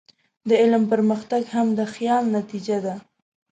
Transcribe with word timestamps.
د 0.49 0.51
علم 0.61 0.83
پرمختګ 0.91 1.43
هم 1.55 1.67
د 1.79 1.81
خیال 1.93 2.23
نتیجه 2.37 2.77
ده. 2.85 2.95